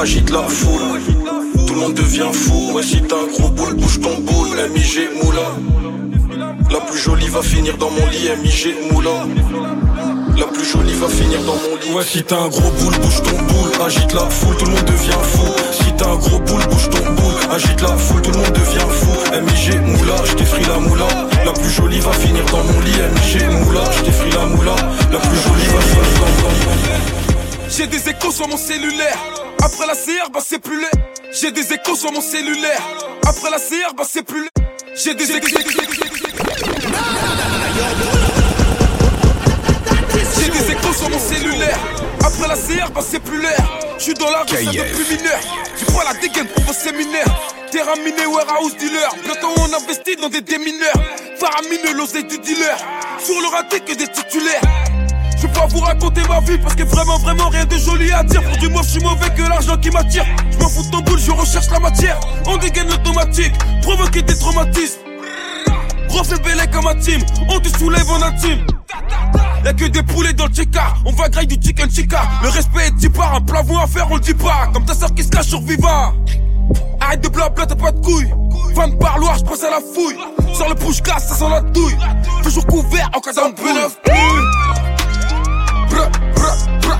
[0.00, 1.02] Agite la foule.
[1.66, 2.72] Tout le monde devient fou.
[2.72, 4.56] Ouais, si t'as un gros boule, bouge ton boule.
[4.72, 6.05] MIG Moula.
[6.70, 9.10] La plus jolie va finir dans mon lit, MIG Moula.
[10.36, 11.92] La plus jolie va finir dans mon lit.
[11.94, 13.70] Ouais, si t'as un gros boule, bouge ton boule.
[13.84, 15.46] Agite la foule, tout le monde devient fou.
[15.72, 17.34] Si t'as un gros boule, bouge ton boule.
[17.50, 19.12] Agite la foule, tout le monde devient fou.
[19.32, 21.06] MIG Moula, je la moula.
[21.44, 23.80] La plus jolie va finir dans mon lit, MIG Moula.
[23.92, 24.76] Je la moula.
[25.12, 27.16] La plus jolie va finir dans mon lit.
[27.68, 29.18] J'ai des échos sur mon cellulaire.
[29.62, 30.90] Après la CR, bah c'est plus laid.
[31.32, 32.82] J'ai des échos sur mon cellulaire.
[33.26, 34.65] Après la CR, bah c'est plus laid.
[34.96, 35.46] J'ai des échos.
[40.38, 41.78] J'ai des échos sur mon cellulaire.
[42.24, 43.58] Après la CR, bah c'est plus l'air.
[43.98, 44.72] J'suis dans la rue, KIF.
[44.72, 45.38] depuis mineur.
[45.78, 47.26] Tu prends la dégaine pour vos séminaires.
[47.70, 49.14] Terrain miné, warehouse dealer.
[49.22, 51.02] Bientôt on investit dans des démineurs.
[51.38, 52.78] Faramineux, l'oseille du dealer.
[53.22, 54.62] Sur le raté que des titulaires.
[55.36, 58.22] Je vais pas vous raconter ma vie parce que vraiment, vraiment rien de joli à
[58.22, 58.42] dire.
[58.42, 60.24] Pour du moi, je suis mauvais que l'argent qui m'attire.
[60.50, 62.18] Je m'en fous de ton boule, je recherche la matière.
[62.46, 65.00] On dégaine l'automatique, provoquer des traumatismes.
[66.08, 67.20] Refais bélé comme un team,
[67.50, 68.66] on te soulève en intime.
[69.64, 72.22] Y'a que des poulets dans le chica, on va grailler du chicken chica.
[72.42, 74.68] Le respect est typard, un plafond à faire, on le dit pas.
[74.72, 76.12] Comme ta soeur qui se cache sur Viva.
[77.00, 78.32] Arrête de blabla, t'as pas de couilles.
[78.76, 80.16] De parloir, j'passe à la fouille.
[80.54, 81.96] Sur le push gas, ça sent la douille.
[82.42, 83.50] Toujours couvert en cas d'un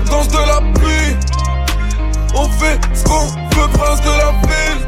[0.09, 1.15] danse de la pluie.
[2.35, 4.87] On fait ce qu'on veut, prince de la ville.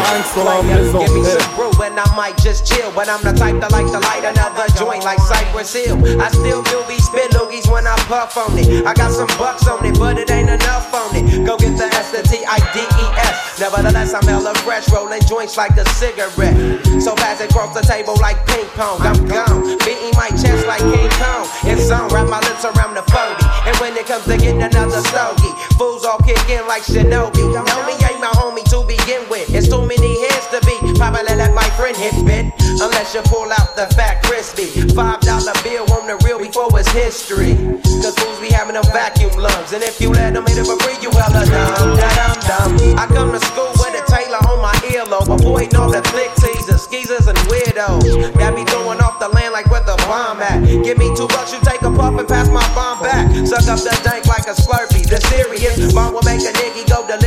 [0.00, 0.98] Marinx sur la maison.
[1.00, 2.90] Give me some brew and I might just chill.
[2.92, 5.96] But I'm the type that like to light another joint like Cypress Hill.
[6.20, 8.86] I still do be spit loogies when I puff on it.
[8.86, 11.44] I got some bucks on it, but it ain't enough on it.
[11.46, 13.60] Go get the S, the T, I, D, E, S.
[13.60, 16.56] Nevertheless, I'm hella fresh, rolling joints like a cigarette.
[17.02, 19.00] So pass it across the table like ping pong.
[19.04, 21.44] I'm gone, beating my chest like King Kong.
[21.68, 23.68] It's on, wrap my lips around the 40.
[23.68, 27.44] And when it comes to getting another stogie, fools all kick in like Shinobi.
[27.52, 29.39] Homie ain't my homie to begin with.
[29.60, 30.72] It's too many heads to be.
[30.96, 32.48] Probably let my friend hit bit.
[32.80, 34.72] Unless you pull out the fat crispy.
[34.96, 37.52] Five dollar bill on the real before it's history.
[38.00, 39.76] Cause fools be having them vacuum lungs.
[39.76, 41.92] And if you let them hit it for free, you hella dumb.
[41.92, 42.70] Da dum dum.
[42.96, 45.28] I come to school with a Taylor on my earlobe.
[45.28, 48.32] Avoiding all the click teasers, skeezers, and weirdos.
[48.40, 50.64] That be throwing off the land like where the bomb at.
[50.64, 53.28] Give me two bucks, you take a puff and pass my bomb back.
[53.44, 55.04] Suck up the dank like a slurpee.
[55.04, 57.19] The serious bomb will make a nigga go delirious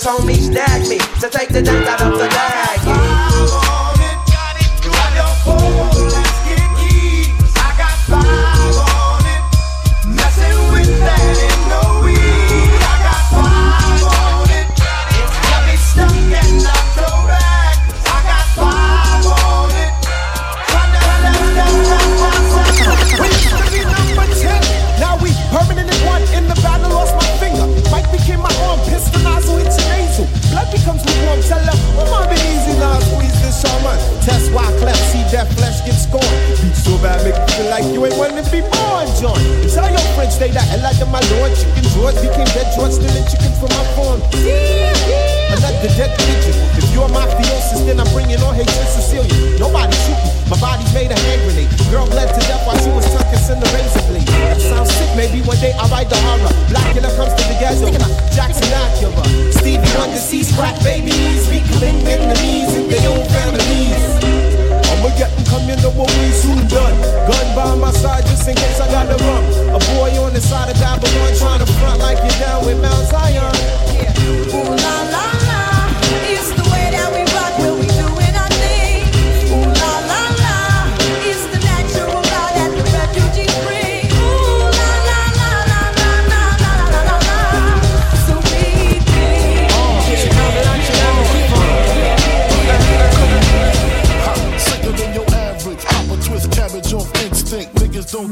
[0.00, 2.69] Cause homies snagged me to take the dank out of the baggie.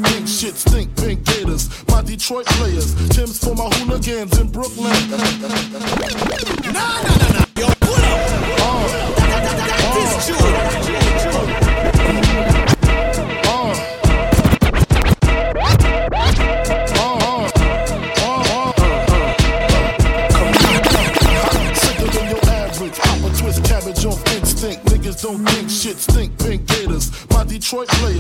[0.09, 0.95] Think shit stink.
[0.97, 2.95] Pink Gators, my Detroit players.
[3.09, 4.93] Tim's for my hooligans in Brooklyn.
[5.11, 7.45] Nah, nah, nah, nah.
[7.57, 7.67] Yo.
[21.75, 22.99] Sicker than your average.
[22.99, 24.85] Pop a twist cabbage off instinct.
[24.87, 26.39] Niggas don't think shit stink.
[26.39, 28.18] Pink Gators, my Detroit players.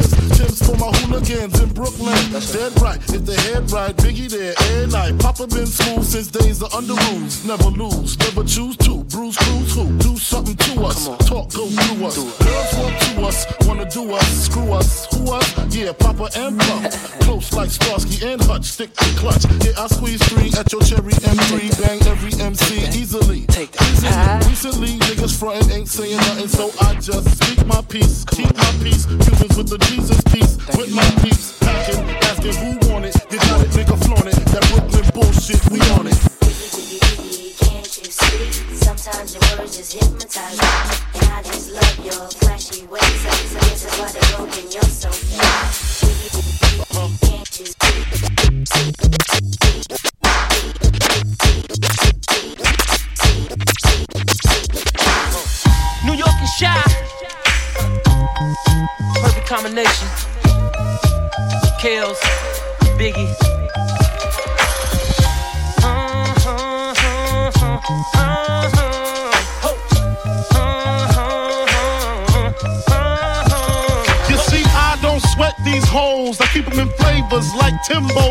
[5.38, 7.44] Papa been smooth since days of under rules.
[7.44, 9.04] Never lose, never choose to.
[9.04, 9.96] Bruise, cruise, who?
[9.98, 11.04] Do something to us.
[11.28, 12.16] Talk, go through us.
[12.16, 15.76] Girls want to us, wanna do us, screw us, who us?
[15.76, 16.90] Yeah, Papa and Pump.
[17.20, 19.44] Close like Starsky and Hutch, stick to clutch.
[19.64, 23.46] Yeah, I squeeze three at your cherry M3, bang every MC easily.
[23.46, 24.44] Take that.
[24.48, 29.06] Recently, niggas frontin' ain't saying nothing, so I just speak my peace, keep my peace.
[29.06, 31.57] Cubans with the Jesus peace, with my peace,
[39.78, 43.07] just hypnotize me, and I just love your flashy ways.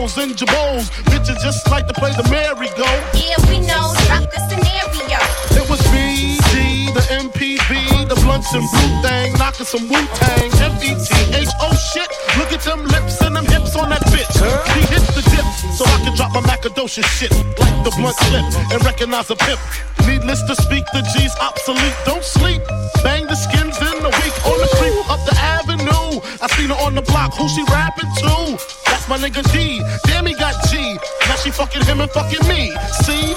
[0.07, 0.89] Timbos and Jabos.
[1.11, 2.87] Bitches just like to play the merry-go.
[3.13, 3.93] Yeah, we know.
[4.07, 5.19] Drop the scenario.
[5.51, 10.51] It was BG, the MPB, the blunts and blue thing, knocking some Wu Tang.
[10.71, 14.31] M-E-T-H, oh shit, look at them lips and them hips on that bitch.
[14.75, 15.45] He hit the dip,
[15.75, 19.59] so I can drop my macadocious shit like the blunt slip and recognize a pimp.
[20.07, 21.95] Needless to speak, the G's obsolete.
[22.05, 22.61] Don't sleep,
[23.03, 26.21] bang the skins in the week on the creep up the avenue.
[26.41, 28.76] I seen her on the block, who she rapping to?
[29.07, 29.81] My nigga D.
[30.03, 30.99] Damn, he got G.
[31.27, 32.75] Now she fucking him and fucking me.
[33.03, 33.35] See?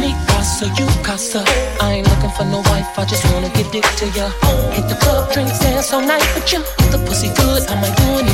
[0.00, 1.44] Me casa, you casa.
[1.80, 4.30] I ain't looking for no wife, I just wanna get dick to ya.
[4.74, 6.58] Hit the club, drinks, dance all night with ya.
[6.78, 8.27] If the pussy good, I might do anything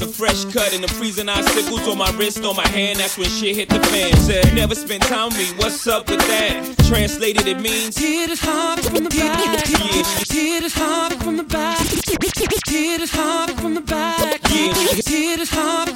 [0.00, 2.98] A fresh cut and the freezing icicles on my wrist, on my hand.
[2.98, 4.16] That's when shit hit the fan.
[4.16, 5.58] Said, never spend time with me.
[5.58, 6.74] What's up with that?
[6.88, 7.98] Translated, it means.
[7.98, 9.66] Hit it hard from the back.
[10.28, 11.78] Hit it hard from the back.
[12.66, 14.40] Hit it hard from the back.
[14.48, 15.89] Hit it hard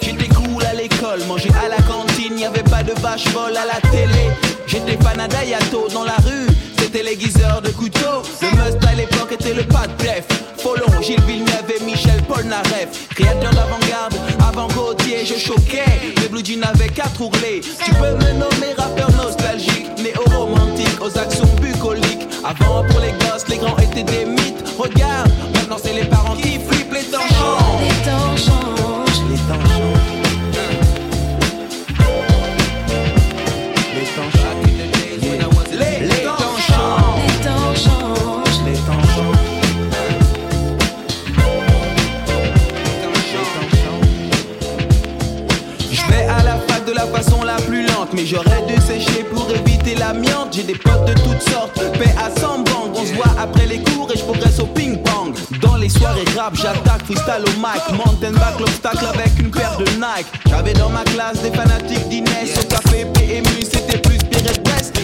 [0.00, 3.66] j'étais cool à l'école, manger à la cantine, y avait pas de vache folle à
[3.66, 4.30] la télé.
[4.66, 6.46] J'étais panada yato dans la rue,
[6.78, 8.22] c'était l'aiguiseur de couteau.
[8.40, 10.24] Le must à l'époque était le pas de def.
[10.58, 13.08] Folon, Gilles Villeneuve et Michel Polnareff.
[13.14, 14.14] Créateur d'avant-garde,
[14.48, 16.14] avant Gauthier, je choquais.
[16.20, 17.60] Les blue jeans avaient quatre ourlets.
[17.84, 22.28] Tu peux me nommer rappeur nostalgique, néo-romantique, aux actions bucoliques.
[22.44, 23.12] Avant pour les
[48.32, 50.54] J'aurais dû sécher pour éviter l'amiante.
[50.54, 52.90] J'ai des potes de toutes sortes, paix à 100 bangs.
[52.94, 55.34] On se voit après les cours et je progresse au ping-pong.
[55.60, 57.82] Dans les soirées rap, j'attaque freestyle au mic.
[57.92, 60.26] Mountain back l'obstacle avec une paire de Nike.
[60.48, 62.58] J'avais dans ma classe des fanatiques d'Inès.
[62.58, 64.96] Au café PMU, c'était plus Pirate West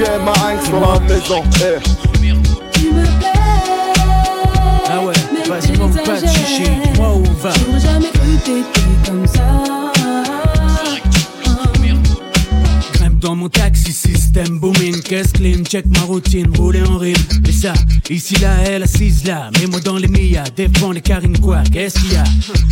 [0.00, 0.18] voit.
[0.18, 1.42] DJ Marinx dans la maison.
[1.62, 1.78] Eh.
[4.92, 5.12] Ah ouais,
[5.48, 6.64] vas-y, mon pas de chichi,
[6.96, 7.50] moi où on va.
[7.50, 8.79] J'aurais jamais cru t'étais
[13.20, 17.14] dans mon taxi, système booming, caisse clean, check ma routine, rouler en rime.
[17.46, 17.74] Et ça,
[18.08, 22.12] ici là, elle assise là, mets-moi dans les Mia, défends les carines quoi, qu'est-ce qu'il
[22.12, 22.24] y a?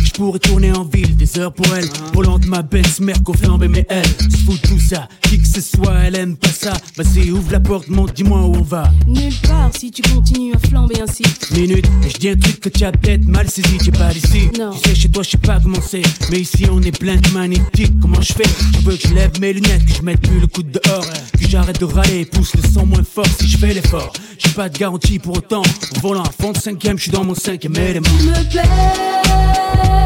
[0.03, 3.67] Je pourrais tourner en ville, des heures pour elle, volant de ma Benz, Merco flambé,
[3.67, 6.73] mais elle, se fout de tout ça, qui que ce soit, elle aime pas ça.
[6.97, 8.91] Vas-y, ouvre la porte, monte, dis-moi où on va.
[9.07, 11.23] Nulle part si tu continues à flamber ainsi.
[11.51, 14.49] Minute, je dis un truc que tu as peut-être mal saisi, tu es pas d'ici.
[14.57, 14.71] Non.
[14.71, 16.01] Tu sais, chez toi, je sais pas comment c'est.
[16.31, 17.93] Mais ici, on est plein de magnétiques.
[18.01, 18.49] Comment je fais?
[18.73, 21.05] Tu veux que je lève mes lunettes, que je mette plus le coup de dehors,
[21.39, 24.13] que j'arrête de râler et pousse le sang moins fort si je fais l'effort.
[24.37, 25.61] J'ai pas de garantie pour autant.
[25.61, 28.09] Au volant à fond de cinquième, je suis dans mon cinquième élément.
[28.09, 28.63] Me plais.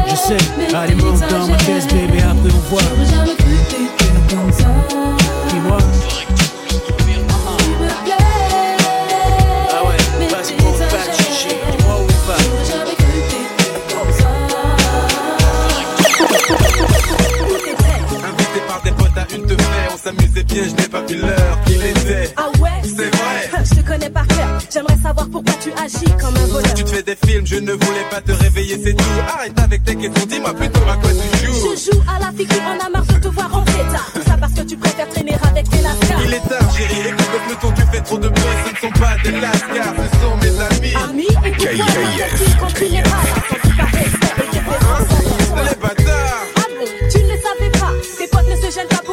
[0.08, 2.82] Je sais, allez, monte dans ma caisse, baby, après on voit.
[2.82, 4.63] J'aurais jamais cru t'étais comme ça.
[20.62, 22.32] Je n'ai pas vu l'heure qu'il était.
[22.36, 22.70] Ah ouais?
[22.82, 23.64] C'est vrai.
[23.64, 24.58] Je te connais par cœur.
[24.72, 26.74] J'aimerais savoir pourquoi tu agis comme un voleur.
[26.74, 29.04] Tu te fais des films, je ne voulais pas te réveiller, c'est tout.
[29.28, 31.74] Arrête avec tes questions, dis-moi plutôt à quoi tu joues.
[31.74, 34.04] Je joue à la fille qui en a marre de te voir en état.
[34.14, 36.20] Tout ça parce que tu préfères traîner avec tes lascars.
[36.24, 39.00] Il est tard, chérie, écoute le peloton, tu fais trop de bruit, ce ne sont
[39.00, 40.94] pas des lascars, ce sont mes amis.
[41.10, 41.26] Amis,
[42.60, 45.08] quand tu n'es pas là Sans tu pas respect et déférence
[45.50, 47.92] envers Les bâtards Ah bon, tu ne le savais pas.
[48.18, 49.03] Tes potes ne se gênent pas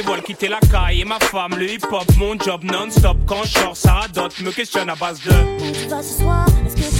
[0.00, 3.16] mettre les voiles, quitter la caille et ma femme, le hip-hop, mon job non-stop.
[3.26, 6.99] Quand je sors, ça radote, me questionne à base de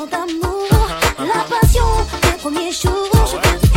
[0.00, 0.66] Grand amour,
[1.18, 1.84] la passion
[2.22, 3.69] des premiers jours.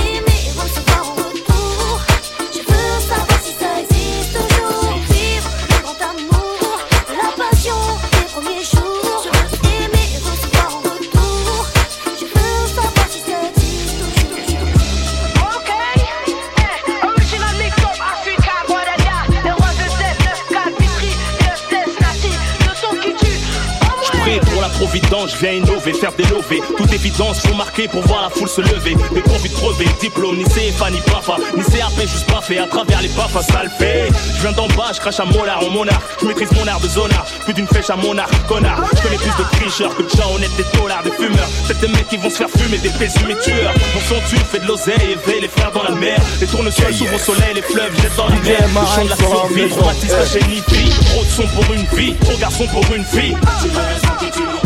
[25.28, 26.62] Je viens innover, faire des lovés.
[26.78, 28.96] Toute évidence, faut marquer pour voir la foule se lever.
[29.14, 32.68] Des convicts de crever, diplôme, ni CFA, ni PAFA, ni CAP, juste pas fait à
[32.68, 34.10] travers les BAFA, ça le fait.
[34.36, 36.04] Je viens d'en bas, je crache à mon art en monarque.
[36.22, 38.84] Je maîtrise mon art de zonard, plus d'une flèche à mon art, connard.
[38.96, 41.50] Je connais plus de tricheurs que de gens honnêtes, des dollars, des fumeurs.
[41.68, 43.74] C'est des mecs qui vont se faire fumer, des pessimistes tueurs.
[43.94, 46.20] Mon son tue, fait de l'oseille, éveille les frères dans la mer.
[46.42, 48.60] Les tournesols s'ouvrent au soleil, les fleuves jettent dans la mer.
[48.62, 50.62] Le chant de la survie, traumatise la chaîne vie.
[50.62, 53.38] Trop de son pour une vie, trop garçon pour une fille.
[53.74, 54.63] Là,